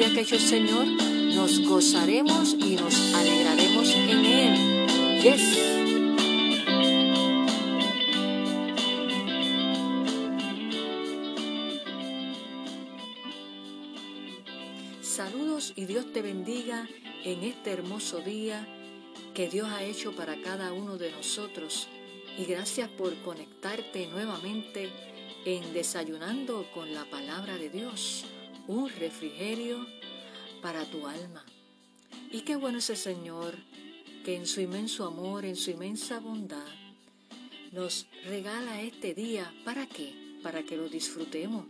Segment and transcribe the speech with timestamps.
[0.00, 0.86] día que ha Señor.
[0.86, 5.22] Nos gozaremos y nos alegraremos en Él.
[5.22, 5.58] Yes.
[15.02, 16.88] Saludos y Dios te bendiga
[17.24, 18.66] en este hermoso día
[19.34, 21.88] que Dios ha hecho para cada uno de nosotros.
[22.38, 24.88] Y gracias por conectarte nuevamente
[25.44, 28.24] en Desayunando con la Palabra de Dios,
[28.70, 29.84] un refrigerio
[30.62, 31.44] para tu alma.
[32.30, 33.56] Y qué bueno es el Señor
[34.24, 36.68] que en su inmenso amor, en su inmensa bondad,
[37.72, 39.52] nos regala este día.
[39.64, 40.14] ¿Para qué?
[40.44, 41.66] Para que lo disfrutemos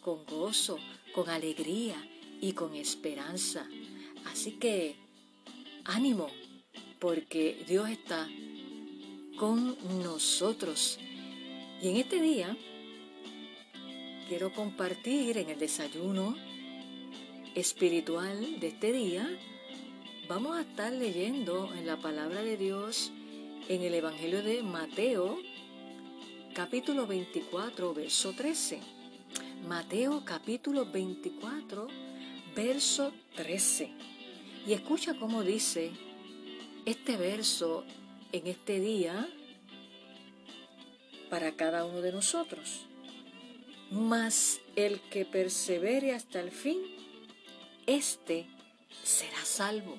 [0.00, 0.78] con gozo,
[1.14, 1.96] con alegría
[2.40, 3.68] y con esperanza.
[4.24, 4.96] Así que
[5.84, 6.28] ánimo,
[6.98, 8.26] porque Dios está
[9.36, 10.98] con nosotros.
[11.82, 12.56] Y en este día
[14.28, 16.36] quiero compartir en el desayuno
[17.54, 19.26] espiritual de este día,
[20.28, 23.10] vamos a estar leyendo en la palabra de Dios
[23.70, 25.38] en el Evangelio de Mateo,
[26.54, 28.80] capítulo 24, verso 13.
[29.66, 31.88] Mateo capítulo 24,
[32.54, 33.90] verso 13.
[34.66, 35.90] Y escucha cómo dice
[36.84, 37.82] este verso
[38.32, 39.26] en este día
[41.30, 42.87] para cada uno de nosotros.
[43.90, 46.78] Mas el que persevere hasta el fin,
[47.86, 48.46] éste
[49.02, 49.98] será salvo.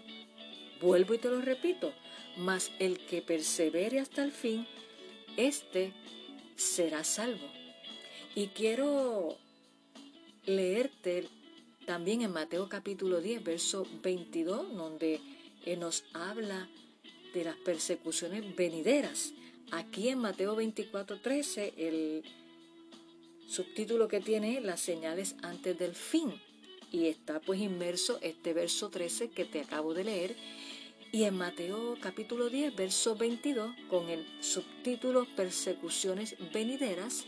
[0.79, 1.94] Vuelvo y te lo repito,
[2.38, 4.67] mas el que persevere hasta el fin,
[5.38, 5.94] éste
[6.55, 7.47] será salvo.
[8.35, 9.38] Y quiero
[10.45, 11.27] leerte
[11.85, 15.19] también en Mateo capítulo 10, verso 22, donde
[15.77, 16.69] nos habla
[17.33, 19.33] de las persecuciones venideras.
[19.71, 22.23] Aquí en Mateo 24, 13, el
[23.49, 26.39] subtítulo que tiene las señales antes del fin.
[26.91, 30.35] Y está pues inmerso este verso 13 que te acabo de leer.
[31.11, 37.25] Y en Mateo capítulo 10, verso 22, con el subtítulo Persecuciones venideras,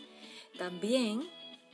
[0.58, 1.28] también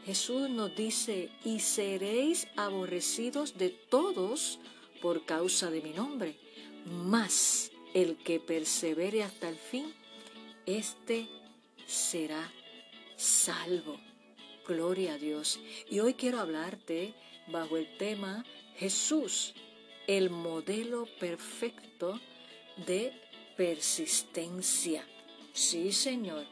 [0.05, 4.59] Jesús nos dice, y seréis aborrecidos de todos
[5.01, 6.37] por causa de mi nombre,
[6.85, 9.93] mas el que persevere hasta el fin,
[10.65, 11.27] éste
[11.85, 12.49] será
[13.17, 14.06] salvo.
[14.67, 15.59] Gloria a Dios.
[15.89, 17.13] Y hoy quiero hablarte
[17.47, 18.43] bajo el tema
[18.75, 19.53] Jesús,
[20.07, 22.19] el modelo perfecto
[22.85, 23.13] de
[23.55, 25.05] persistencia.
[25.53, 26.45] Sí, Señor.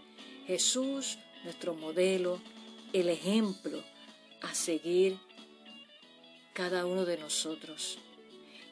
[0.48, 2.40] Jesús, nuestro modelo
[2.94, 3.84] el ejemplo
[4.42, 5.18] a seguir
[6.54, 7.98] cada uno de nosotros.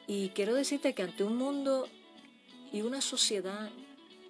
[0.06, 1.86] Y quiero decirte que ante un mundo
[2.72, 3.70] y una sociedad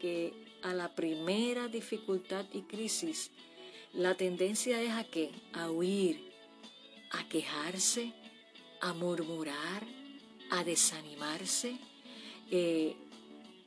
[0.00, 0.32] que
[0.62, 3.30] a la primera dificultad y crisis,
[3.94, 5.30] la tendencia es a qué?
[5.52, 6.32] A huir,
[7.12, 8.12] a quejarse,
[8.80, 9.86] a murmurar,
[10.50, 11.76] a desanimarse.
[12.50, 12.96] Eh,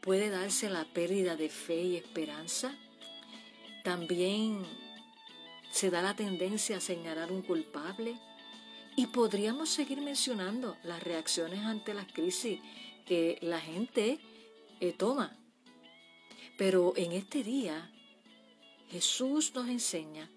[0.01, 2.75] puede darse la pérdida de fe y esperanza.
[3.83, 4.65] También
[5.71, 8.19] se da la tendencia a señalar un culpable
[8.97, 12.59] y podríamos seguir mencionando las reacciones ante las crisis
[13.05, 14.19] que la gente
[14.81, 15.37] eh, toma.
[16.57, 17.91] Pero en este día
[18.89, 20.29] Jesús nos enseña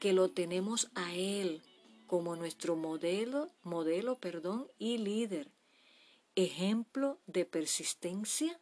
[0.00, 1.62] que lo tenemos a Él
[2.06, 5.50] como nuestro modelo, modelo, perdón, y líder,
[6.34, 8.58] ejemplo de persistencia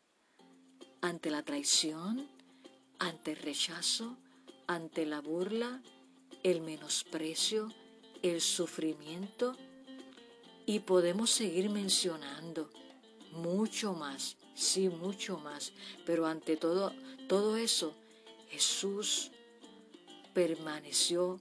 [1.01, 2.29] ante la traición,
[2.99, 4.17] ante el rechazo,
[4.67, 5.83] ante la burla,
[6.43, 7.73] el menosprecio,
[8.23, 9.57] el sufrimiento.
[10.67, 12.71] Y podemos seguir mencionando
[13.33, 15.73] mucho más, sí, mucho más,
[16.05, 16.93] pero ante todo,
[17.29, 17.95] todo eso,
[18.51, 19.31] Jesús
[20.35, 21.41] permaneció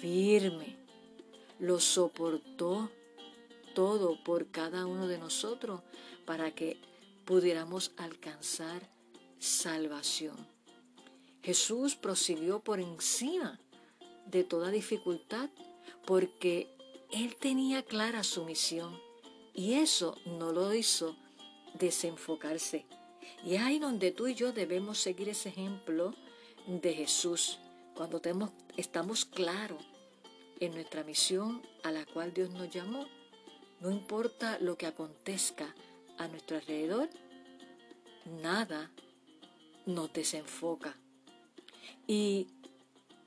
[0.00, 0.76] firme,
[1.58, 2.90] lo soportó
[3.74, 5.82] todo por cada uno de nosotros
[6.24, 6.80] para que
[7.24, 8.90] pudiéramos alcanzar
[9.38, 10.36] salvación.
[11.42, 13.60] Jesús prosiguió por encima
[14.26, 15.50] de toda dificultad
[16.06, 16.74] porque
[17.12, 18.98] Él tenía clara su misión
[19.54, 21.16] y eso no lo hizo
[21.74, 22.86] desenfocarse.
[23.44, 26.14] Y es ahí donde tú y yo debemos seguir ese ejemplo
[26.66, 27.58] de Jesús,
[27.94, 29.82] cuando tenemos, estamos claros
[30.60, 33.06] en nuestra misión a la cual Dios nos llamó.
[33.80, 35.74] No importa lo que acontezca
[36.18, 37.08] a nuestro alrededor,
[38.42, 38.90] nada
[39.86, 40.96] nos desenfoca.
[42.06, 42.48] Y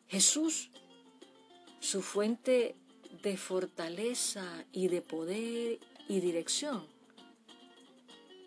[0.07, 0.69] Jesús
[1.81, 2.75] su fuente
[3.23, 6.85] de fortaleza y de poder y dirección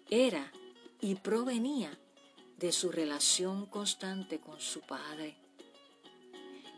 [0.08, 0.52] era
[1.00, 1.98] y provenía
[2.58, 5.36] de su relación constante con su Padre.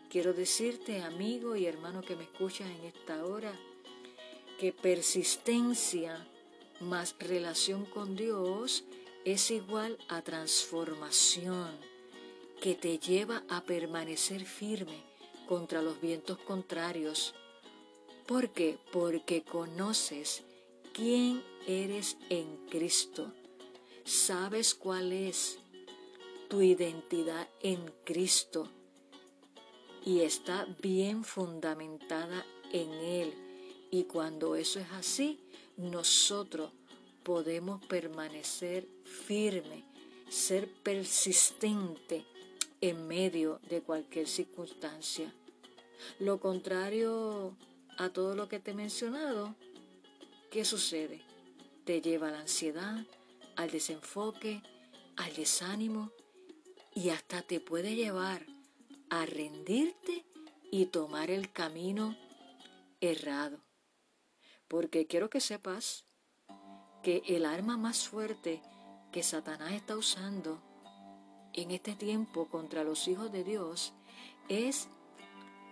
[0.09, 3.53] Quiero decirte, amigo y hermano que me escuchas en esta hora,
[4.59, 6.27] que persistencia
[6.81, 8.85] más relación con Dios
[9.25, 11.79] es igual a transformación
[12.61, 15.03] que te lleva a permanecer firme
[15.47, 17.35] contra los vientos contrarios.
[18.27, 18.79] ¿Por qué?
[18.93, 20.43] Porque conoces
[20.93, 23.33] quién eres en Cristo.
[24.07, 25.59] Sabes cuál es
[26.49, 28.69] tu identidad en Cristo
[30.05, 33.35] y está bien fundamentada en Él.
[33.91, 35.41] Y cuando eso es así,
[35.77, 36.71] nosotros
[37.25, 39.83] podemos permanecer firme,
[40.29, 42.25] ser persistente
[42.81, 45.35] en medio de cualquier circunstancia.
[46.21, 47.57] Lo contrario
[47.99, 49.57] a todo lo que te he mencionado,
[50.53, 51.23] ¿qué sucede?
[51.85, 53.05] Te lleva a la ansiedad,
[53.57, 54.63] al desenfoque,
[55.17, 56.13] al desánimo
[56.95, 58.47] y hasta te puede llevar
[59.11, 60.25] a rendirte
[60.71, 62.17] y tomar el camino
[63.01, 63.61] errado.
[64.69, 66.07] Porque quiero que sepas
[67.03, 68.63] que el arma más fuerte
[69.13, 70.61] que Satanás está usando
[71.53, 73.95] en este tiempo contra los hijos de Dios
[74.49, 74.89] es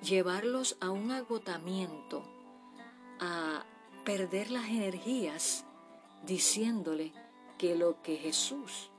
[0.02, 2.22] llevarlos a un agotamiento,
[3.20, 3.64] a
[4.04, 5.64] perder las energías,
[6.24, 7.12] diciéndole
[7.58, 8.90] que lo que Jesús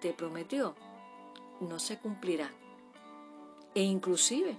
[0.00, 0.74] te prometió
[1.60, 2.50] no se cumplirá.
[3.74, 4.56] E inclusive,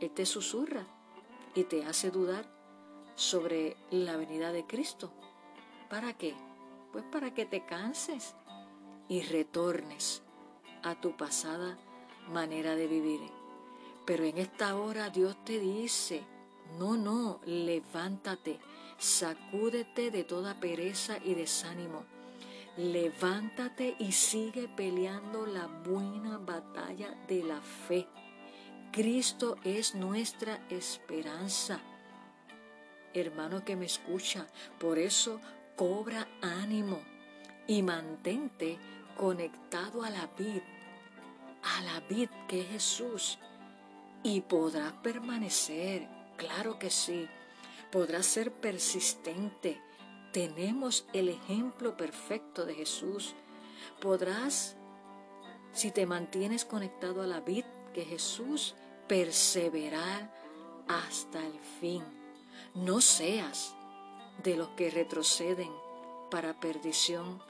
[0.00, 0.86] Él te susurra
[1.54, 2.50] y te hace dudar
[3.14, 5.12] sobre la venida de Cristo.
[5.90, 6.34] ¿Para qué?
[6.92, 8.34] Pues para que te canses
[9.08, 10.22] y retornes
[10.82, 11.78] a tu pasada
[12.30, 13.20] manera de vivir.
[14.06, 16.22] Pero en esta hora Dios te dice,
[16.78, 18.58] no, no, levántate,
[18.98, 22.04] sacúdete de toda pereza y desánimo.
[22.76, 28.08] Levántate y sigue peleando la buena batalla de la fe.
[28.90, 31.80] Cristo es nuestra esperanza.
[33.12, 34.46] Hermano que me escucha,
[34.78, 35.38] por eso
[35.76, 37.00] cobra ánimo
[37.66, 38.78] y mantente
[39.18, 40.62] conectado a la vid,
[41.62, 43.38] a la vid que es Jesús,
[44.22, 46.08] y podrás permanecer,
[46.38, 47.28] claro que sí,
[47.90, 49.80] podrás ser persistente.
[50.32, 53.34] Tenemos el ejemplo perfecto de Jesús.
[54.00, 54.76] Podrás,
[55.72, 58.74] si te mantienes conectado a la vid, que Jesús
[59.08, 60.32] perseverar
[60.88, 62.02] hasta el fin.
[62.74, 63.74] No seas
[64.42, 65.70] de los que retroceden
[66.30, 67.42] para perdición,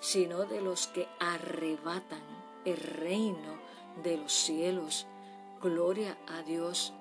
[0.00, 2.22] sino de los que arrebatan
[2.66, 3.58] el reino
[4.02, 5.06] de los cielos.
[5.62, 6.92] Gloria a Dios.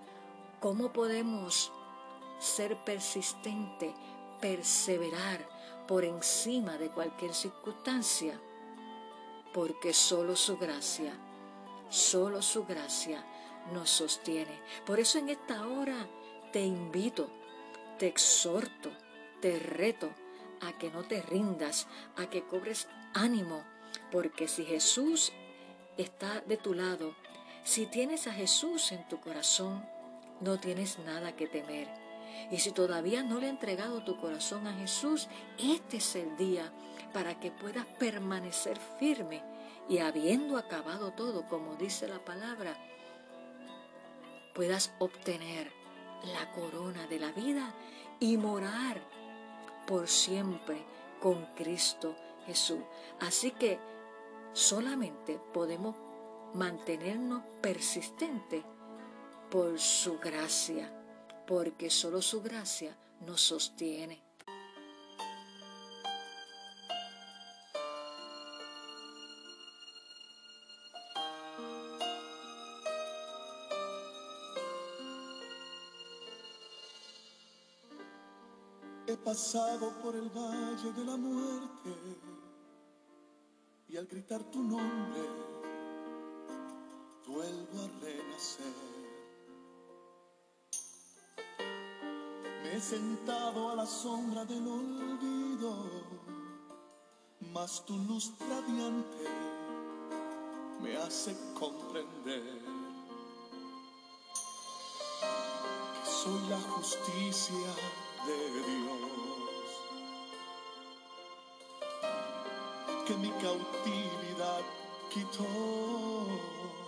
[0.61, 1.73] ¿Cómo podemos
[2.39, 3.93] ser persistente,
[4.39, 5.47] perseverar
[5.87, 8.39] por encima de cualquier circunstancia?
[9.53, 11.13] Porque solo su gracia
[11.89, 13.23] Solo su gracia
[13.73, 14.59] nos sostiene.
[14.85, 16.07] Por eso en esta hora
[16.51, 17.29] te invito,
[17.97, 18.91] te exhorto,
[19.41, 20.09] te reto
[20.61, 23.63] a que no te rindas, a que cobres ánimo,
[24.11, 25.31] porque si Jesús
[25.97, 27.15] está de tu lado,
[27.63, 29.85] si tienes a Jesús en tu corazón,
[30.41, 31.87] no tienes nada que temer.
[32.51, 35.27] Y si todavía no le has entregado tu corazón a Jesús,
[35.57, 36.71] este es el día
[37.13, 39.43] para que puedas permanecer firme
[39.89, 42.75] y habiendo acabado todo, como dice la palabra,
[44.53, 45.71] puedas obtener
[46.33, 47.73] la corona de la vida
[48.19, 49.01] y morar
[49.85, 50.83] por siempre
[51.21, 52.15] con Cristo
[52.45, 52.79] Jesús.
[53.19, 53.79] Así que
[54.53, 55.95] solamente podemos
[56.53, 58.63] mantenernos persistentes
[59.49, 60.91] por su gracia,
[61.47, 64.27] porque solo su gracia nos sostiene.
[79.27, 81.89] pasado por el valle de la muerte
[83.89, 85.21] y al gritar tu nombre
[87.27, 88.96] vuelvo a renacer.
[92.79, 95.73] Sentado a la sombra del olvido,
[97.53, 99.25] mas tu luz radiante
[100.81, 102.43] me hace comprender
[106.03, 107.73] que soy la justicia
[108.27, 108.37] de
[108.69, 109.69] Dios,
[113.07, 114.61] que mi cautividad
[115.09, 116.86] quitó.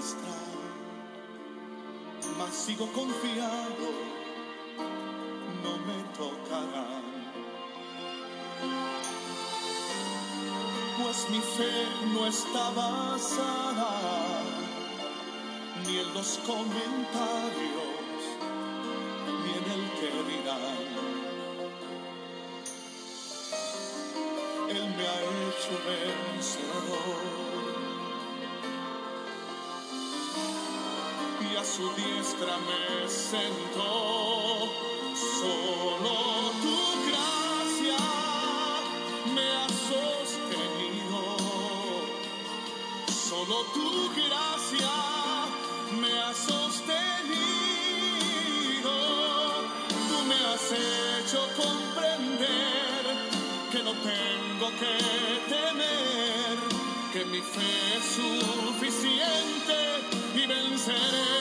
[0.00, 0.32] nuestra,
[2.38, 3.86] mas sigo confiado,
[5.62, 7.02] no me tocará.
[10.96, 11.74] Pues mi fe
[12.14, 13.92] no está basada
[15.86, 18.20] ni en los comentarios,
[19.42, 20.88] ni en el que dirán.
[24.70, 27.59] Él me ha hecho vencedor.
[31.60, 33.92] A su diestra me sentó.
[35.40, 36.14] Solo
[36.62, 38.02] tu gracia
[39.34, 41.20] me ha sostenido.
[43.28, 43.88] Solo tu
[44.20, 44.94] gracia
[46.00, 46.94] me ha sostenido.
[50.08, 53.02] Tú me has hecho comprender
[53.70, 54.94] que no tengo que
[55.54, 56.56] temer,
[57.12, 59.78] que mi fe es suficiente
[60.34, 61.39] y venceré.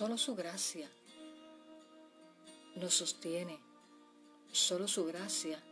[0.00, 0.88] Solo su gracia
[2.74, 3.60] nos sostiene.
[4.50, 5.62] Solo su gracia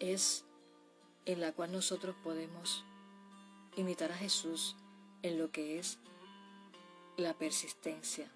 [0.00, 0.44] es
[1.26, 2.82] en la cual nosotros podemos
[3.76, 4.76] imitar a Jesús
[5.20, 5.98] en lo que es
[7.18, 8.30] la persistencia.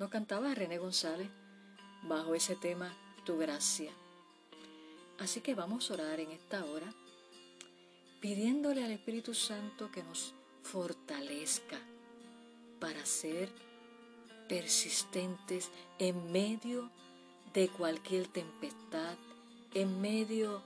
[0.00, 1.28] Nos cantaba René González
[2.02, 2.92] bajo ese tema,
[3.24, 3.92] Tu gracia.
[5.20, 6.92] Así que vamos a orar en esta hora
[8.20, 10.34] pidiéndole al Espíritu Santo que nos
[10.64, 11.78] fortalezca
[12.80, 13.50] para ser
[14.48, 16.90] persistentes en medio
[17.52, 19.16] de cualquier tempestad,
[19.74, 20.62] en medio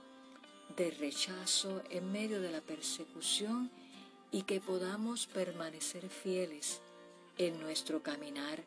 [0.75, 3.71] de rechazo, en medio de la persecución
[4.31, 6.81] y que podamos permanecer fieles
[7.37, 8.63] en nuestro caminar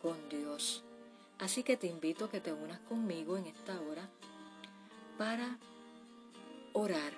[0.00, 0.82] con Dios.
[1.38, 4.08] Así que te invito a que te unas conmigo en esta hora
[5.18, 5.58] para
[6.72, 7.12] orar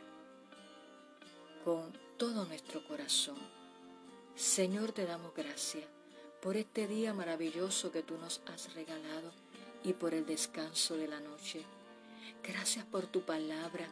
[1.64, 3.63] con todo nuestro corazón.
[4.36, 5.84] Señor, te damos gracias
[6.42, 9.30] por este día maravilloso que tú nos has regalado
[9.84, 11.62] y por el descanso de la noche.
[12.42, 13.86] Gracias por tu palabra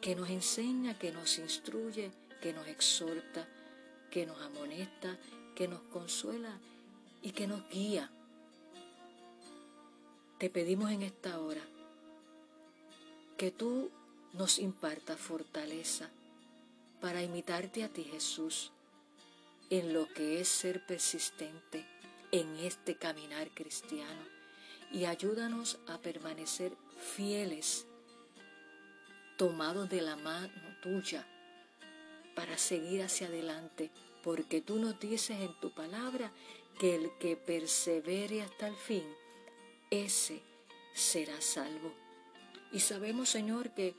[0.00, 2.10] que nos enseña, que nos instruye,
[2.42, 3.46] que nos exhorta,
[4.10, 5.16] que nos amonesta,
[5.54, 6.58] que nos consuela
[7.22, 8.10] y que nos guía.
[10.38, 11.62] Te pedimos en esta hora
[13.38, 13.92] que tú
[14.32, 16.10] nos impartas fortaleza
[17.00, 18.72] para imitarte a ti, Jesús,
[19.70, 21.86] en lo que es ser persistente
[22.32, 24.34] en este caminar cristiano
[24.92, 26.72] y ayúdanos a permanecer
[27.16, 27.86] fieles,
[29.36, 30.52] tomados de la mano
[30.82, 31.26] tuya
[32.34, 33.90] para seguir hacia adelante,
[34.22, 36.32] porque tú nos dices en tu palabra
[36.78, 39.04] que el que persevere hasta el fin,
[39.90, 40.42] ese
[40.94, 41.92] será salvo.
[42.72, 43.94] Y sabemos, Señor, que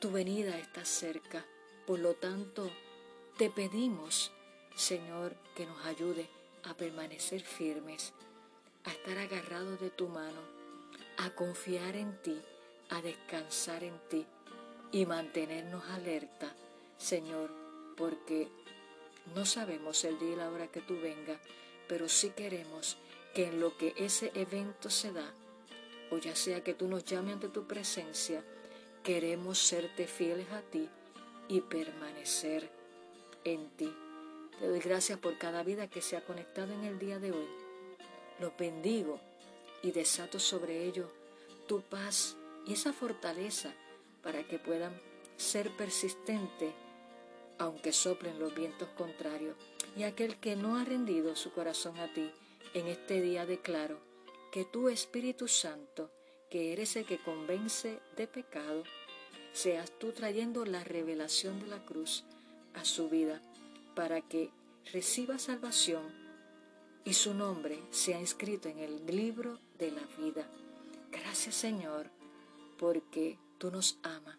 [0.00, 1.44] tu venida está cerca,
[1.86, 2.70] por lo tanto,
[3.38, 4.32] te pedimos,
[4.76, 6.28] Señor, que nos ayude
[6.64, 8.12] a permanecer firmes,
[8.84, 10.40] a estar agarrados de tu mano,
[11.16, 12.38] a confiar en ti,
[12.90, 14.26] a descansar en ti
[14.92, 16.54] y mantenernos alerta,
[16.98, 17.50] Señor,
[17.96, 18.48] porque
[19.34, 21.40] no sabemos el día y la hora que tú vengas,
[21.88, 22.98] pero sí queremos
[23.34, 25.32] que en lo que ese evento se da,
[26.10, 28.44] o ya sea que tú nos llames ante tu presencia,
[29.02, 30.86] queremos serte fieles a ti
[31.48, 32.70] y permanecer
[33.42, 34.05] en ti.
[34.58, 37.46] Te doy gracias por cada vida que se ha conectado en el día de hoy.
[38.40, 39.20] Los bendigo
[39.82, 41.10] y desato sobre ellos
[41.68, 42.36] tu paz
[42.66, 43.74] y esa fortaleza
[44.22, 44.98] para que puedan
[45.36, 46.72] ser persistentes
[47.58, 49.56] aunque soplen los vientos contrarios.
[49.94, 52.30] Y aquel que no ha rendido su corazón a ti,
[52.74, 53.98] en este día declaro
[54.52, 56.10] que tu Espíritu Santo,
[56.50, 58.84] que eres el que convence de pecado,
[59.52, 62.24] seas tú trayendo la revelación de la cruz
[62.74, 63.40] a su vida
[63.96, 64.52] para que
[64.92, 66.04] reciba salvación
[67.04, 70.46] y su nombre sea inscrito en el libro de la vida.
[71.10, 72.10] Gracias Señor,
[72.78, 74.38] porque tú nos amas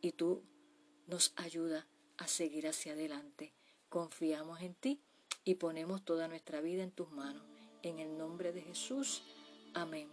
[0.00, 0.42] y tú
[1.06, 3.52] nos ayuda a seguir hacia adelante.
[3.90, 5.00] Confiamos en ti
[5.44, 7.42] y ponemos toda nuestra vida en tus manos.
[7.82, 9.22] En el nombre de Jesús.
[9.74, 10.08] Amén.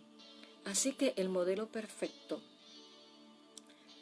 [0.65, 2.41] Así que el modelo perfecto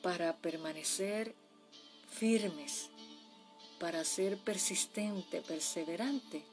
[0.01, 1.35] para permanecer
[2.07, 2.89] firmes,
[3.79, 6.43] para ser persistente, perseverante,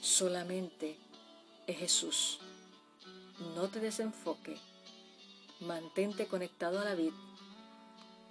[0.00, 0.96] solamente
[1.66, 2.38] es Jesús.
[3.54, 4.56] No te desenfoque,
[5.60, 7.16] mantente conectado a la vida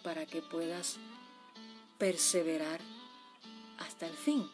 [0.04, 0.98] para que puedas
[1.98, 2.80] perseverar
[3.80, 4.50] hasta el fin.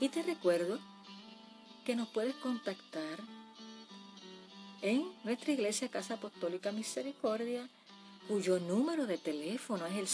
[0.00, 0.78] Y te recuerdo
[1.84, 3.20] que nos puedes contactar
[4.82, 7.68] en nuestra iglesia Casa Apostólica Misericordia,
[8.28, 10.08] cuyo número de teléfono es el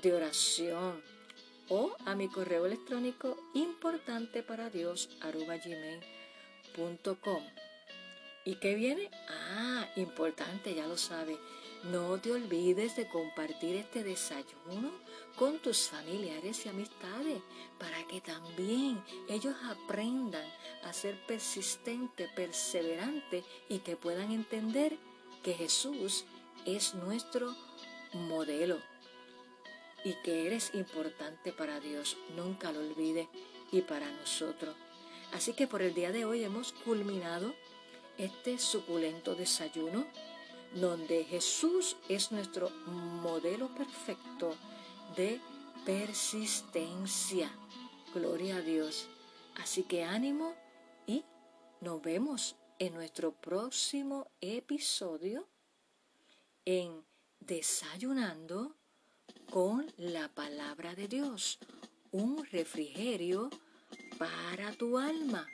[0.01, 1.01] de oración
[1.69, 7.03] o a mi correo electrónico importante para Dios gmail.com.
[8.43, 9.09] ¿Y qué viene?
[9.29, 11.37] Ah, importante, ya lo sabe.
[11.83, 14.91] No te olvides de compartir este desayuno
[15.37, 17.41] con tus familiares y amistades
[17.79, 20.45] para que también ellos aprendan
[20.83, 24.97] a ser persistente, perseverante y que puedan entender
[25.43, 26.25] que Jesús
[26.65, 27.55] es nuestro
[28.13, 28.79] modelo
[30.03, 32.17] y que eres importante para Dios.
[32.35, 33.27] Nunca lo olvides
[33.71, 34.75] y para nosotros.
[35.33, 37.53] Así que por el día de hoy hemos culminado
[38.17, 40.05] este suculento desayuno
[40.75, 44.55] donde Jesús es nuestro modelo perfecto
[45.15, 45.39] de
[45.85, 47.51] persistencia.
[48.13, 49.07] Gloria a Dios.
[49.55, 50.55] Así que ánimo
[51.05, 51.23] y
[51.81, 55.47] nos vemos en nuestro próximo episodio
[56.65, 57.05] en
[57.39, 58.75] Desayunando
[59.49, 61.59] con la palabra de Dios.
[62.11, 63.49] Un refrigerio
[64.17, 65.47] para tu alma.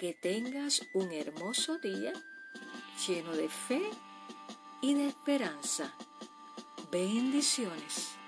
[0.00, 2.12] Que tengas un hermoso día
[3.06, 3.88] lleno de fe
[4.80, 5.94] y de esperanza.
[6.90, 8.21] Bendiciones.